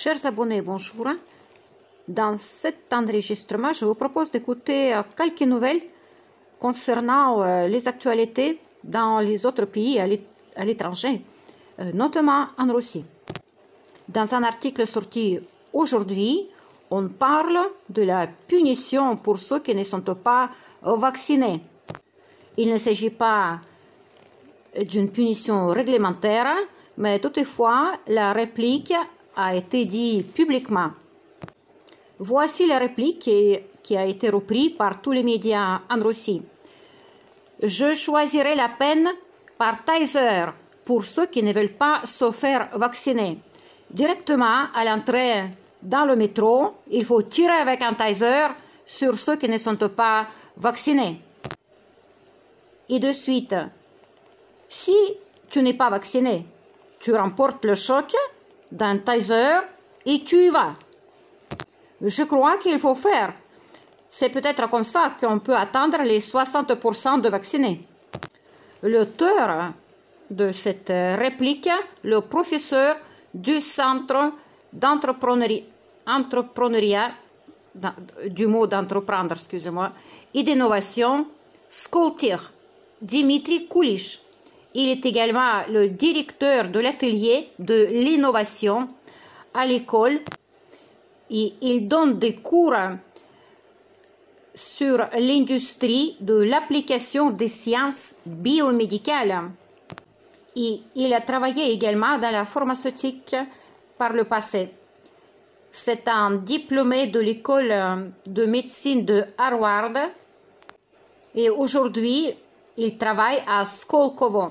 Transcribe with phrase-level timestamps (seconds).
[0.00, 1.08] Chers abonnés, bonjour.
[2.06, 5.80] Dans cet enregistrement, je vous propose d'écouter euh, quelques nouvelles
[6.60, 11.20] concernant euh, les actualités dans les autres pays à l'étranger,
[11.80, 13.04] euh, notamment en Russie.
[14.08, 15.40] Dans un article sorti
[15.72, 16.46] aujourd'hui,
[16.92, 17.58] on parle
[17.88, 20.48] de la punition pour ceux qui ne sont pas
[20.80, 21.60] vaccinés.
[22.56, 23.58] Il ne s'agit pas
[24.80, 26.54] d'une punition réglementaire,
[26.98, 28.94] mais toutefois, la réplique
[29.38, 30.90] a été dite publiquement.
[32.18, 33.20] Voici la réplique
[33.82, 36.42] qui, a été reprise par tous les médias en Russie.
[37.62, 39.08] Je choisirai la peine
[39.56, 40.46] par taser
[40.84, 43.38] pour ceux qui ne veulent pas se faire vacciner.
[43.88, 45.44] Directement à l'entrée
[45.80, 48.48] dans le métro, il faut tirer avec un taser
[48.84, 50.26] sur ceux qui ne sont pas
[50.56, 51.22] vaccinés.
[52.88, 53.54] Et de suite,
[54.68, 54.96] si
[55.48, 56.44] tu n'es pas vacciné,
[56.98, 58.14] tu remportes le choc
[58.70, 59.58] d'un taser
[60.06, 60.74] et tu y vas.
[62.00, 63.34] Je crois qu'il faut faire.
[64.08, 67.80] C'est peut-être comme ça qu'on peut atteindre les 60% de vaccinés.
[68.82, 69.72] L'auteur
[70.30, 71.68] de cette réplique,
[72.04, 72.96] le professeur
[73.34, 74.32] du centre
[74.72, 77.10] d'entrepreneuriat,
[78.28, 79.92] du mot d'entreprendre, excusez-moi,
[80.34, 81.26] et d'innovation,
[81.68, 82.52] Skoltir,
[83.00, 84.20] Dimitri Kulish.
[84.74, 88.88] Il est également le directeur de l'atelier de l'innovation
[89.54, 90.20] à l'école
[91.30, 92.74] et il donne des cours
[94.54, 99.50] sur l'industrie de l'application des sciences biomédicales.
[100.56, 103.36] Et il a travaillé également dans la pharmaceutique
[103.96, 104.70] par le passé.
[105.70, 109.92] C'est un diplômé de l'école de médecine de Harvard
[111.34, 112.34] et aujourd'hui
[112.78, 114.50] il travaille à Skolkovo.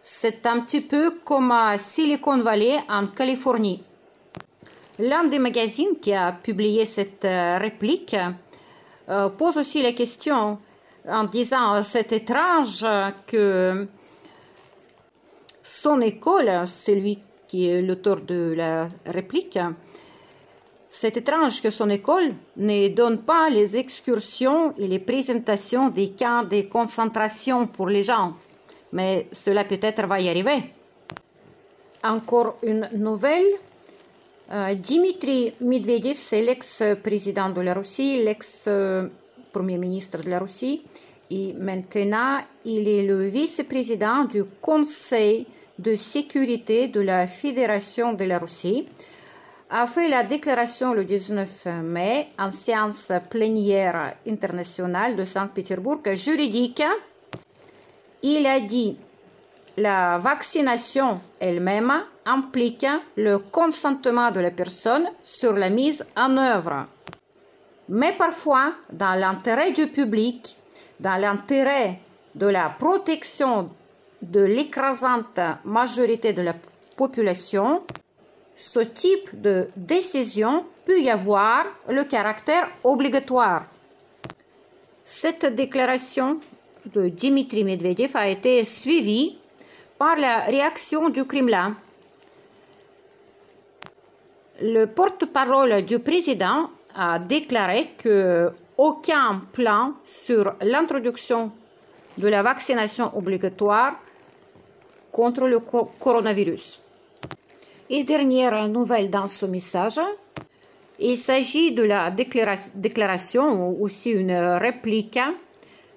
[0.00, 3.82] C'est un petit peu comme à Silicon Valley en Californie.
[4.98, 8.16] L'un des magazines qui a publié cette euh, réplique
[9.08, 10.58] euh, pose aussi la question
[11.08, 12.86] en disant c'est étrange
[13.26, 13.86] que
[15.62, 19.58] son école, celui qui est l'auteur de la réplique,
[20.94, 26.44] c'est étrange que son école ne donne pas les excursions et les présentations des camps
[26.44, 28.34] de concentration pour les gens,
[28.92, 30.62] mais cela peut-être va y arriver.
[32.04, 33.46] Encore une nouvelle.
[34.50, 40.82] Euh, Dimitri Medvedev, c'est l'ex-président de la Russie, l'ex-premier ministre de la Russie,
[41.30, 42.36] et maintenant
[42.66, 45.46] il est le vice-président du Conseil
[45.78, 48.84] de sécurité de la Fédération de la Russie
[49.74, 56.82] a fait la déclaration le 19 mai en séance plénière internationale de Saint-Pétersbourg juridique.
[58.22, 58.98] Il a dit
[59.78, 61.90] la vaccination elle-même
[62.26, 66.86] implique le consentement de la personne sur la mise en œuvre.
[67.88, 70.54] Mais parfois, dans l'intérêt du public,
[71.00, 71.98] dans l'intérêt
[72.34, 73.70] de la protection
[74.20, 76.54] de l'écrasante majorité de la
[76.94, 77.82] population,
[78.54, 83.66] ce type de décision peut y avoir le caractère obligatoire.
[85.04, 86.38] Cette déclaration
[86.86, 89.38] de Dimitri Medvedev a été suivie
[89.98, 91.76] par la réaction du Kremlin.
[94.60, 101.52] Le porte-parole du président a déclaré que aucun plan sur l'introduction
[102.18, 103.94] de la vaccination obligatoire
[105.10, 106.82] contre le coronavirus.
[107.90, 110.00] Et dernière nouvelle dans ce message,
[110.98, 115.18] il s'agit de la déclaration, ou aussi une réplique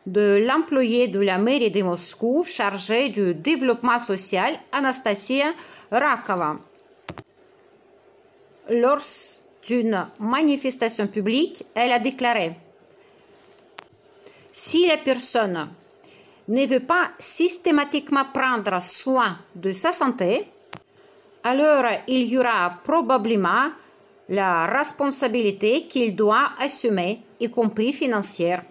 [0.05, 5.53] de l'employé de la mairie de Moscou chargé du développement social, Anastasia
[5.91, 6.57] Rakova.
[8.69, 9.01] Lors
[9.67, 12.55] d'une manifestation publique, elle a déclaré
[14.51, 15.69] Si la personne
[16.47, 20.47] ne veut pas systématiquement prendre soin de sa santé,
[21.45, 23.69] alors il y aura probablement
[24.27, 28.63] la responsabilité qu'il doit assumer, y compris financière.